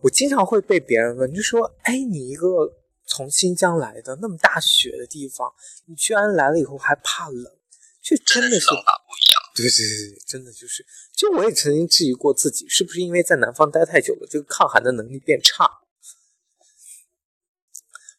[0.00, 2.74] 我经常会被别人问，就说：“哎，你一个。”
[3.08, 5.52] 从新疆来的那么大雪的地方，
[5.86, 7.58] 你居然来了以后还怕冷，
[8.02, 9.40] 这真的是不一样。
[9.54, 15.66] 对对对对，真的就是，就我也曾经质疑过自己，是不是因为在南方待太久了，这个抗寒的能力变差？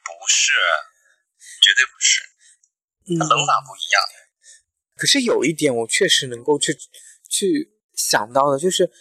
[0.04, 0.52] 不是，
[1.62, 2.23] 绝对不是，
[3.15, 4.02] 冷法不一样。
[4.97, 6.78] 可是有一点，我确实能够去
[7.30, 8.91] 去想到的，就是，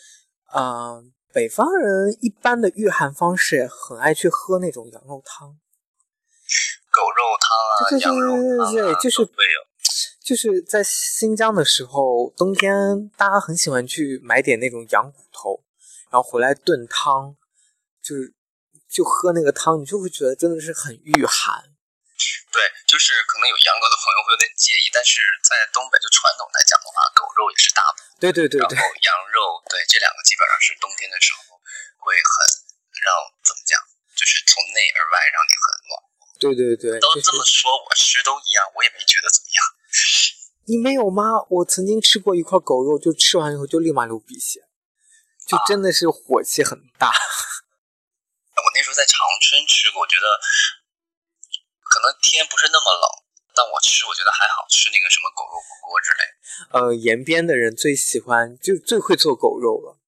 [0.54, 5.58] 嗯，北方人一般的御寒方式，很爱去喝那种羊肉汤。
[6.98, 7.70] 狗肉汤啊，
[8.02, 9.22] 羊肉汤啊，就是
[10.26, 15.62] 就是在新疆的时候，冬天大家很喜欢去买点那种羊骨头，
[16.10, 17.38] 然后回来炖汤，
[18.02, 18.34] 就是
[18.90, 21.70] 就喝那个汤，你就会觉得真的是很御寒。
[22.50, 22.58] 对，
[22.90, 28.02] 就是可能有养狗的朋友会有点介意，但是在东北就传统来讲的话，狗肉也是大补。
[28.18, 28.74] 对对对对。
[28.74, 31.54] 然后羊肉，对这两个基本上是冬天的时候
[32.02, 32.34] 会很
[32.98, 33.06] 让
[33.46, 33.78] 怎么讲，
[34.18, 36.07] 就是从内而外让你很暖。
[36.38, 39.58] 对对对，都这么说，我吃都一样，我也没觉得怎么样。
[40.66, 41.24] 你没有吗？
[41.50, 44.60] 我曾经吃过一块狗肉，就吃完以后就立马流鼻血，
[45.46, 47.08] 就真的是火气很大。
[48.58, 50.26] 我那时候在长春吃过，我觉得
[51.82, 53.06] 可能天不是那么冷，
[53.54, 56.20] 但我吃我觉得还好吃那个什么狗肉火锅之类。
[56.70, 59.98] 呃，延边的人最喜欢就最会做狗肉了。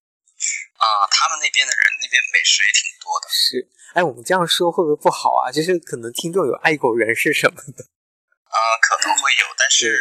[0.80, 3.28] 啊，他们那边的人那边美食也挺多的。
[3.28, 3.68] 是。
[3.92, 5.52] 哎，我们这样说会不会不好啊？
[5.52, 7.84] 就是可能听众有爱狗人士什么的，
[8.48, 9.92] 啊，可能会有，但是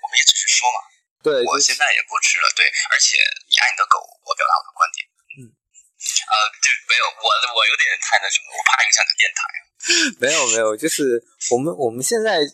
[0.00, 0.78] 我们也只是说嘛。
[1.24, 2.46] 对，我现在也不吃了。
[2.54, 3.18] 对，而且
[3.50, 5.02] 你爱你的狗，我表达我的观点。
[5.42, 9.40] 嗯，呃，就没有我，我有点太那什么，我怕影响你的电台。
[10.22, 11.18] 没有没有，就是
[11.50, 12.44] 我们我们现在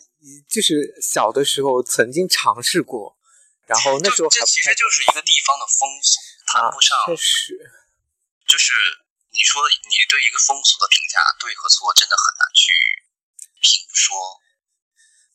[0.49, 3.17] 就是小的时候曾经尝试过，
[3.67, 6.17] 然后那时候这其实就是一个地方的风俗，
[6.61, 7.57] 谈不上，确实，
[8.45, 8.73] 就是。
[9.33, 12.69] 你说你对一个风俗的评价对和错，真的很难去
[13.65, 14.13] 评说。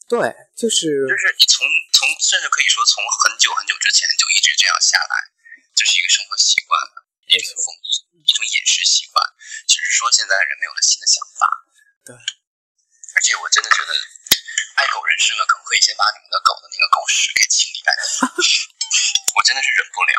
[0.07, 0.23] 对，
[0.55, 5.35] 就是就是你从从甚至可以说从很久很久之前就一直这样下来，
[5.75, 6.79] 这是一个生活习惯，
[7.27, 9.19] 一种风俗，一种饮食习惯。
[9.67, 11.43] 只是说现在人们有了新的想法。
[12.07, 13.91] 对，而且我真的觉得，
[14.79, 18.31] 爱狗人士们可不可以先把你们的狗的那个狗屎给清理干净？
[19.35, 20.15] 我真的是忍不了。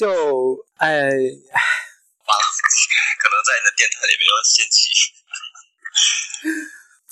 [0.00, 0.08] 就
[0.80, 1.12] 哎。
[3.20, 4.88] 可能在你的电台里面要掀起，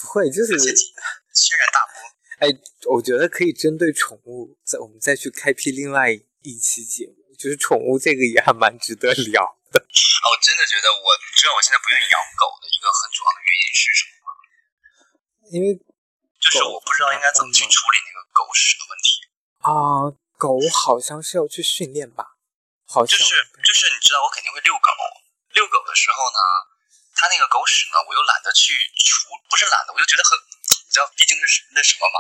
[0.01, 2.01] 不会，就是轩然大波。
[2.40, 2.48] 哎，
[2.88, 9.77] 我觉得可以针对宠物，再我们再去开辟另外一期节目，就是宠物这个也还蛮值得聊的。
[9.85, 14.33] 哦，我真的觉得，我你知道我现在不愿意养狗的一个很主要的原因是什么吗？
[15.53, 15.77] 因为
[16.40, 19.29] 就是我不知道应该怎么去处理那个狗屎的问题
[19.61, 20.09] 啊。
[20.40, 22.38] 狗好像是要去训练吧。
[22.88, 24.90] 就是就是，你知道我肯定会遛狗。
[25.53, 26.40] 遛狗的时候呢，
[27.12, 32.18] 它那个狗屎呢，我又懒得去除，不是懒得，我就觉得很，你知道，毕竟是那什么嘛。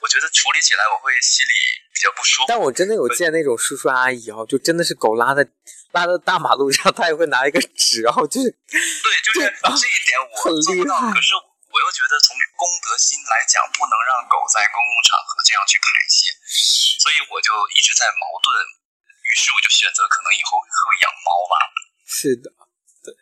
[0.00, 1.52] 我觉得处理起来我会心里
[1.92, 2.46] 比较不舒服。
[2.48, 5.44] 但我真的有见那种叔叔阿姨哦，就真的是狗拉在
[5.92, 10.96] 拉到大马路上，他也会拿一个纸，然后就是对，就是这一点我做不到。
[11.12, 16.32] 可是我又觉得从公德心来讲，不能让狗在公共场合这样去排泄，
[16.98, 18.80] 所以我就一直在矛盾。
[19.30, 21.54] 于是我就选择可能以后会养猫吧。
[22.02, 22.50] 是的，
[23.06, 23.14] 对。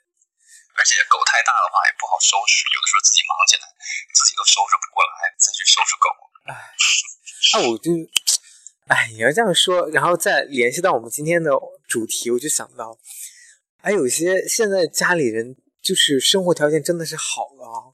[0.74, 3.68] 而且狗太大的话也不好收拾，有的时候自己忙起来，
[4.16, 6.08] 自己都收拾不过来，再去收拾狗。
[6.48, 6.52] 哎，
[7.52, 7.92] 那，我就，
[8.88, 11.52] 哎，你要这样说，然后再联系到我们今天的
[11.86, 12.96] 主题，我就想到，
[13.82, 17.92] 哎，有些现在家里人就是生活条件真的是好了，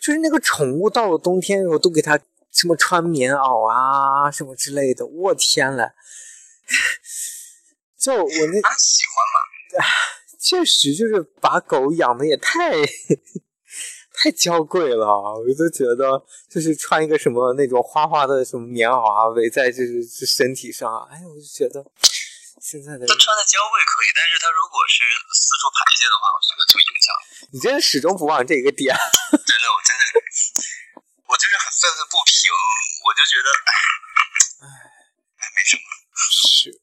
[0.00, 2.18] 就是那个宠物到了冬天，我都给它
[2.50, 5.92] 什么穿棉袄啊，什么之类的，我天嘞！
[7.98, 9.86] 就我那他喜欢嘛，
[10.40, 12.70] 确实就是把狗养的也太
[14.14, 21.84] 太娇贵了，我就觉得就是穿一个什么那种花花的什么棉袄啊，围在就是身体上，哎，我就觉得
[22.62, 25.02] 现在的他穿的娇贵可以，但是他如果是
[25.34, 27.06] 四处排泄的话，我觉得就影响。
[27.52, 30.02] 你真的始终不忘这个点， 真的，我真的，
[31.28, 32.50] 我就是很愤愤不平，
[33.04, 33.70] 我就觉得，哎，
[34.64, 34.66] 哎，
[35.36, 35.82] 哎，没什么，
[36.16, 36.80] 是。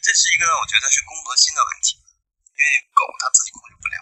[0.00, 3.96] 这是一个我觉得是公德心的问题，因为狗它自己控制不了，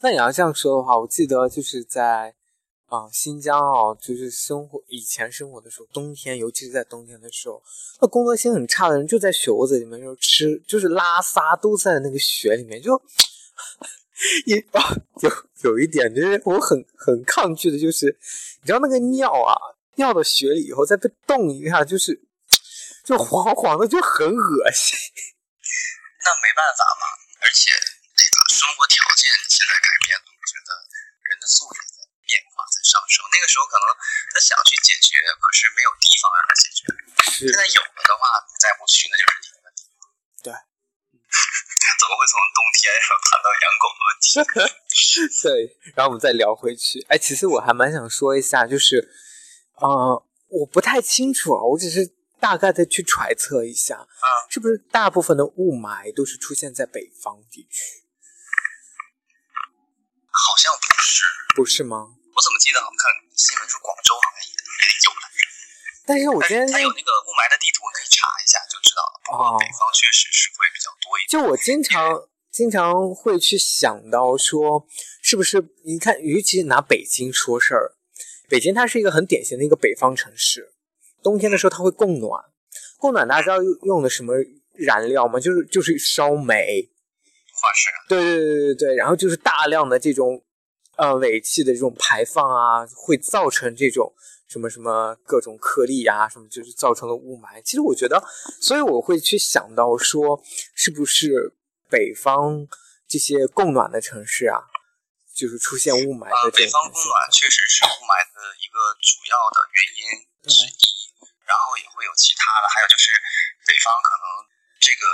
[0.00, 2.36] 那你要这样说的话，我记得就是在
[2.86, 7.60] 啊新疆啊，就是生活以前生活的时候，冬天尤其是在冬天的时候，
[8.00, 12.94] 那公德心很差的人就在雪窝子里面就吃，就是拉撒都在那个雪里面，就
[14.46, 15.30] 一啊有
[15.64, 18.16] 有一点就是我很很抗拒的，就是
[18.60, 19.56] 你知道那个尿啊。
[19.96, 22.12] 尿到雪里以后再被冻一下，就是
[23.04, 24.96] 就黄黄的，就很恶心。
[26.26, 27.04] 那没办法嘛，
[27.42, 30.70] 而且那个生活条件现在改变了，我觉得
[31.30, 33.22] 人的素质在变化，在上升。
[33.30, 33.86] 那个时候可能
[34.34, 36.80] 他想去解决，可是没有地方让他解决。
[37.46, 39.80] 现在有了的话，你再不去，那就是你的问题。
[40.42, 40.50] 对。
[42.02, 44.42] 怎么会从冬天谈到养狗的问题？
[45.46, 45.48] 对，
[45.94, 47.00] 然后我们再聊回去。
[47.06, 49.06] 哎，其实我还蛮想说一下，就是。
[49.76, 58.04] 啊，我不太清楚啊，我只是大概的去揣测一下啊，是不是大部分的雾霾都是出现在北方地区？
[60.30, 61.24] 好像不是，
[61.56, 62.12] 不是吗？
[62.36, 65.40] 我怎么记得好像看新闻说广州好像也也有来着。
[66.06, 69.16] 但是我今天他有那个雾霾的地图，可以查一下就知道了。
[69.32, 71.32] 哦，北方确实是会比较多一点。
[71.32, 74.86] 就我经常经常会去想到说，
[75.22, 77.95] 是不是你看，尤其拿北京说事儿。
[78.48, 80.72] 北京它是一个很典型的一个北方城市，
[81.22, 82.44] 冬天的时候它会供暖，
[82.98, 84.34] 供暖大家知道用的什么
[84.74, 85.40] 燃料吗？
[85.40, 86.88] 就是就是烧煤，
[87.52, 87.88] 化石。
[88.08, 90.42] 对对对对对，然后就是大量的这种
[90.96, 94.12] 呃尾气的这种排放啊，会造成这种
[94.48, 97.60] 什么什么各种颗粒啊，什么就是造成了雾霾。
[97.62, 98.22] 其实我觉得，
[98.60, 100.40] 所以我会去想到说，
[100.74, 101.54] 是不是
[101.90, 102.66] 北方
[103.08, 104.60] 这些供暖的城市啊？
[105.36, 110.00] 就是出现雾霾的北方供暖确实是雾霾的一个主要的原因
[110.48, 110.80] 之一，
[111.44, 113.12] 然后也会有其他的，还有就是
[113.68, 114.24] 北方可能
[114.80, 115.04] 这个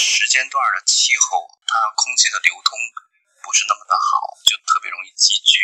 [0.00, 2.72] 时间段的气候，它空气的流通
[3.44, 5.60] 不是那么的好，就特别容易积聚，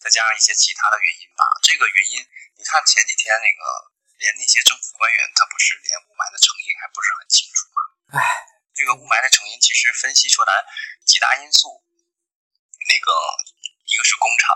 [0.00, 1.44] 再加上一些其他的原因吧。
[1.60, 2.24] 这个原因，
[2.56, 3.60] 你看前几天那个
[4.24, 7.78] 连那些政府官员，他不是连雾霾的成因还不是很清楚吗？
[8.16, 8.24] 唉，
[8.72, 10.64] 这个雾霾的成因其实分析出来
[11.04, 11.84] 几大因素。
[12.88, 13.08] 那个
[13.84, 14.54] 一个是工厂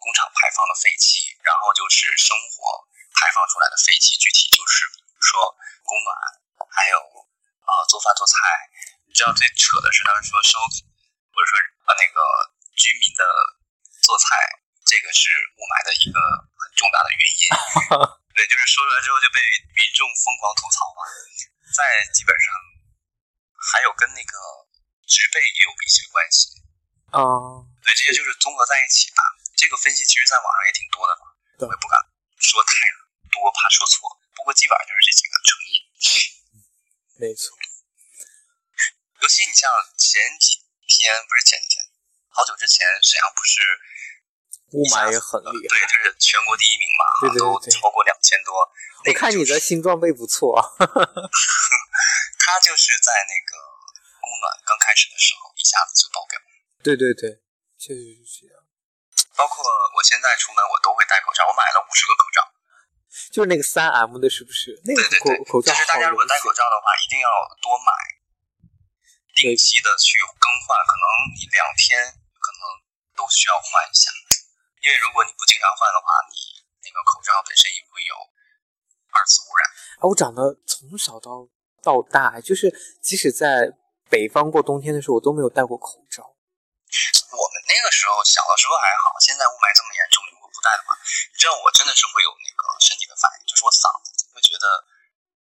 [0.00, 5.54] 工厂排放的废气，然后就是生活排放出来的废气，具体就是比如说
[5.84, 6.10] 供暖，
[6.72, 6.98] 还有
[7.62, 8.34] 啊做饭做菜。
[9.06, 11.52] 你知道最扯的是，他们说烧或者说
[11.84, 12.18] 啊那个
[12.78, 13.22] 居民的
[14.06, 14.38] 做菜，
[14.86, 15.28] 这个是
[15.58, 16.16] 雾霾的一个
[16.54, 17.42] 很重大的原因。
[18.38, 19.42] 对，就是说出来之后就被
[19.74, 21.02] 民众疯狂吐槽嘛。
[21.74, 22.54] 再基本上
[23.74, 24.32] 还有跟那个
[25.06, 26.59] 植被也有一些关系。
[27.12, 27.20] 啊。
[27.82, 29.22] 对，这些就是综合在一起吧。
[29.56, 31.24] 这个分析其实在网上也挺多的嘛，
[31.64, 31.96] 我也不敢
[32.38, 32.72] 说太
[33.32, 34.08] 多，怕说错。
[34.36, 35.74] 不过基本上就是这几个成因。
[37.20, 37.52] 没错。
[39.20, 39.68] 尤其你像
[40.00, 41.84] 前几天，不是前几天，
[42.32, 43.60] 好久之前，沈阳不是
[44.72, 47.04] 雾霾也很厉害，对，就是全国第一名嘛，
[47.36, 48.64] 都超过两千多。
[49.04, 50.56] 我看你的新装备不错。
[52.40, 53.60] 他就是在那个
[54.20, 56.40] 供暖刚开始的时候，一下子就爆表。
[56.82, 57.42] 对对对。
[57.80, 58.60] 确实是这样，
[59.32, 59.64] 包括
[59.96, 62.38] 我现在出门我都会戴口罩，我买了五十个口罩，
[63.32, 64.76] 就是那个三 M 的，是不是？
[64.84, 65.72] 那个口口罩。
[65.72, 67.28] 就是大家如果戴口罩的话，一定要
[67.64, 67.88] 多买，
[69.32, 72.04] 定期的去更换，可能你两天
[72.36, 72.62] 可能
[73.16, 74.12] 都需要换一下，
[74.84, 76.36] 因为如果你不经常换的话，你
[76.84, 78.12] 那个口罩本身也会有
[79.08, 79.64] 二次污染。
[79.96, 81.48] 啊，我长得从小到
[81.80, 82.68] 到大，就是
[83.00, 83.72] 即使在
[84.12, 86.36] 北方过冬天的时候，我都没有戴过口罩。
[87.30, 90.96] 我们那个时候小的时候还好，现在雾霾这么严重，如果不戴的话，
[91.30, 94.66] 你知道我真的是会有那个身体的反应，就是我嗓子会觉得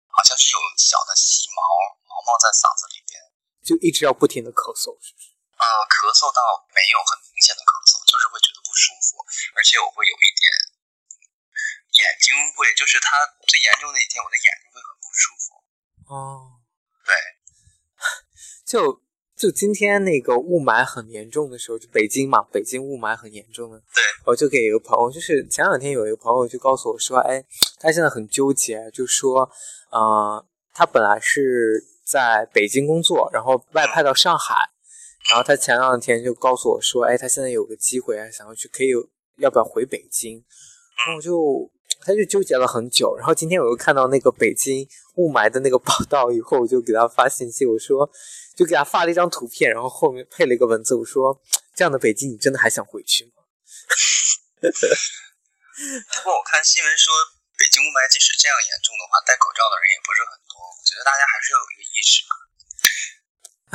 [0.09, 1.61] 好像是有小的细毛
[2.07, 3.19] 毛毛在嗓子里边，
[3.67, 5.31] 就一直要不停的咳嗽，是不是？
[5.59, 6.43] 呃，咳嗽倒
[6.75, 9.23] 没有很明显的咳嗽，就是会觉得不舒服，
[9.55, 10.43] 而且我会有一点
[12.03, 13.15] 眼睛会，就是它
[13.47, 15.47] 最严重的一天，我的眼睛会很不舒服。
[16.11, 16.59] 哦，
[17.07, 17.15] 对，
[18.67, 19.03] 就
[19.43, 27.45] 就今天那个雾霾很严重的时候，就北京嘛，北京雾霾很严重的，对，我就给一个朋友，就是前两天有一个朋友就告诉我说，哎，
[27.81, 29.51] 他现在很纠结，就说，
[29.91, 34.55] 呃，他本来是在北京工作，然后外派到上海，
[35.29, 38.91] 然后他前两天就告诉我说，哎，他现在有个机会，想要去，可以
[39.39, 40.37] 要不要回北京？
[40.99, 41.69] 然后我就
[42.05, 44.87] 他就纠结了很久，然后今天我又看到那个北京
[45.17, 48.11] 雾霾的那个报道以后，我就给他发信息，我说
[48.57, 51.41] 就给他发了一张图片，然后后面配了一个文字，我说
[51.75, 53.33] 这样的北京你真的还想回去吗？
[54.63, 54.71] 不
[56.23, 57.13] 过我看新闻说，
[57.59, 60.59] 北京雾霾即使这样严重的话，戴口罩的人也不是很多。
[60.59, 62.33] 我觉得大家还是要有一个意识吧，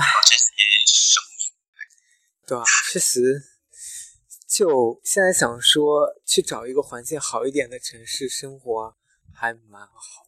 [0.04, 0.46] 要珍惜
[0.86, 1.48] 生命。
[2.48, 2.64] 对吧？
[2.94, 3.57] 确实，
[4.58, 8.96] 就现在想说去找一个环境好一点的城市生活，
[9.32, 10.28] 还蛮好的。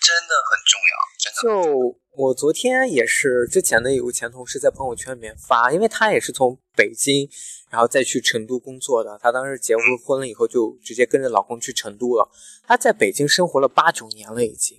[0.00, 1.90] 真的很重要，真的。
[1.90, 7.28] 就我昨天也是，之前的有个前同事在朋友圈里面发，因为他也是从北京，
[7.68, 9.18] 然后再去成都工作的。
[9.20, 12.30] 他当时结婚婚了以后，就直接跟着老公去成都了。
[12.62, 14.78] 他在北京生活了八九年了已经，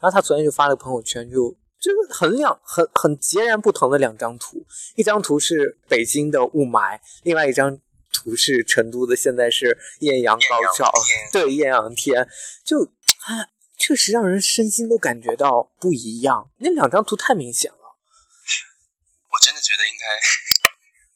[0.00, 4.66] 然后他昨天就发了朋友圈，就这个很两很很截然不同的两张图，
[4.96, 7.78] 一张图是北京的雾霾，另外一张
[8.14, 10.90] 图是成都的，现在是艳阳高照，
[11.32, 12.26] 对艳阳天，
[12.64, 12.84] 就
[13.26, 13.50] 啊。
[13.76, 17.76] 确实让人身心都感觉到不一样，那两张图太明显了。
[17.76, 20.06] 我真的觉得应该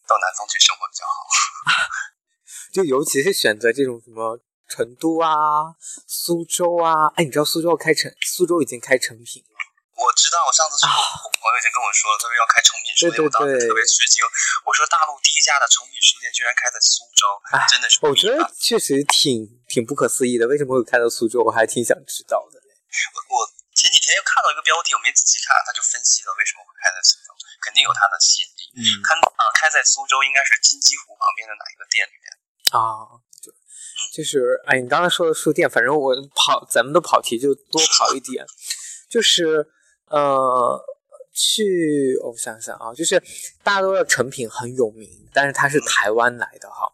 [0.06, 1.14] 到南方去生活比较好，
[2.74, 5.30] 就尤其是选择这种什么成都啊、
[6.08, 7.06] 苏州啊。
[7.14, 9.56] 哎，你知道苏州要开成，苏州已经开成品了。
[9.98, 14.22] 我知道，我上次是，我朋友已经跟我说了，他说要开成品书店，我当时特别吃惊。
[14.62, 17.26] 我说大陆第一家的成品书店居然开在苏州，
[17.66, 17.98] 真的是。
[18.06, 21.42] 我觉得确实挺挺不可思议的，为什么会开到苏州？
[21.42, 22.62] 我还挺想知道的。
[22.62, 23.36] 我我
[23.74, 27.34] 前几天又看到一个标题，我没仔细看，他就分析了为什么会开在苏州，
[27.66, 28.62] 肯定有它的吸引力。
[28.78, 32.26] 嗯，看啊，开在苏州应该是金鸡湖旁边的哪一个店里面
[32.70, 33.18] 啊？
[33.42, 33.50] 就
[34.14, 38.46] 就是哎，你刚才说的书店，反正我跑，咱们的跑题就多跑一点，
[39.10, 39.74] 就是。
[40.10, 40.84] 呃，
[41.32, 43.22] 去我想想啊，就是
[43.62, 46.90] 大家都知道成品很有名，但是它是台湾来的哈。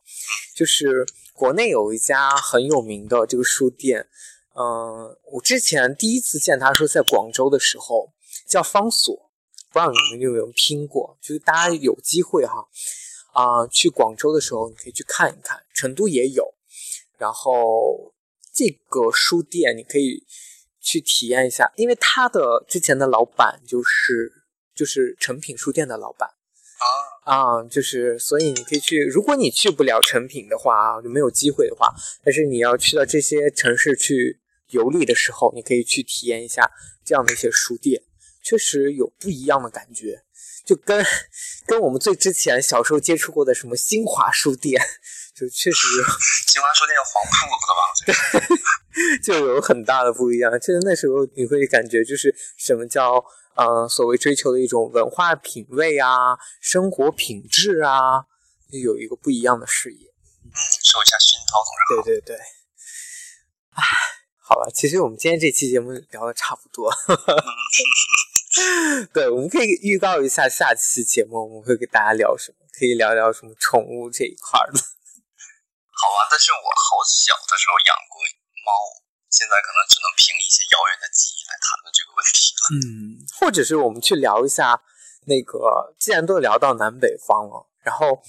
[0.55, 4.09] 就是国内有一家很有名的这个书店，
[4.55, 8.13] 嗯，我之前第一次见他说在广州的时候
[8.47, 9.15] 叫方所，
[9.73, 11.17] 不知道你们有没有听过？
[11.21, 12.69] 就是大家有机会哈，
[13.33, 16.55] 啊，去广州的时候你可以去看一看，成都也有。
[17.17, 18.13] 然后
[18.53, 20.25] 这个书店你可以。
[20.85, 24.31] 去体验一下，因为他的之前的老板就是
[24.75, 26.87] 就是成品书店的老板啊。
[27.25, 31.89] 啊，就是所以你可以去，如果你去不了成品的话啊，就没有机会的话，
[32.23, 36.71] 但是你要去到这些城市去游历的时候，你可以去体验一下
[37.03, 38.03] 这样的一些书店，
[38.43, 40.23] 确实有不一样的感觉，
[40.65, 41.05] 就跟
[41.67, 44.81] 跟我们最之前小时候接触过的什么新华书店。
[45.35, 45.87] 就确实，
[46.47, 47.35] 新华书店有黄铺
[47.99, 48.47] 子的吧？
[49.21, 50.53] 就有很大的不一样。
[50.61, 53.15] 就是那时候你会感觉，就是什么叫
[53.57, 58.23] 呃所谓追求的一种文化品味啊、生活品质啊，
[58.71, 60.07] 就有一个不一样的视野。
[60.45, 60.55] 嗯，
[60.85, 61.59] 受一下熏陶。
[62.05, 62.37] 对对对。
[63.75, 63.83] 唉，
[64.39, 66.89] 好了，其实我们今天这期节目聊的差不多。
[69.13, 74.79] 对，我们可以预告一下下期节目我们会给大家聊什么，可以聊聊什么宠物这一块的。
[74.79, 78.23] 好啊，但是我好小的时候养过
[78.63, 78.71] 猫，
[79.31, 82.63] 现在可能只能凭一些遥远的记忆来谈论这个问题了。
[82.79, 84.83] 嗯，或者是我们去聊一下
[85.27, 88.23] 那个，既然都聊到南北方了，然后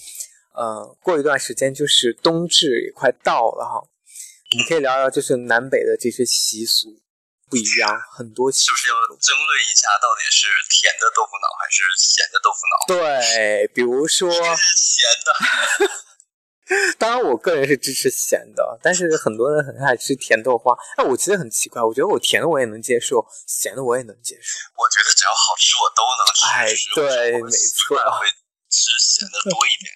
[0.54, 7.02] 呃，过一段时间就是冬至也快到了哈，我们可以聊聊就是南北的这些习俗
[7.50, 8.52] 不一样，很多。
[8.52, 12.76] 就是要争论一下，到底是甜的豆腐脑还是咸的豆腐脑？
[12.88, 14.38] 对，比如说是
[14.76, 15.90] 咸的。
[16.98, 20.74] 当然，我个人是支持咸的，但是很多人很爱吃甜豆花。
[20.98, 24.58] 那，我其实很奇怪，我觉得我甜的我也能接受，咸的我也能接受。
[24.74, 26.46] 我觉得只要好吃，我都能吃。
[26.50, 28.26] 哎，对，没错，会
[28.68, 29.94] 吃咸的多一点。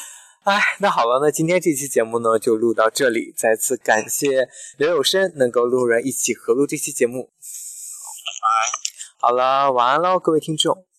[0.44, 7.24] 哎，那好了，那今天这期节目呢就录到这里，再次感谢刘有生能够路人一起合录这期节目。
[7.24, 9.28] 拜拜。
[9.28, 10.89] 好了，晚安喽，各位听众。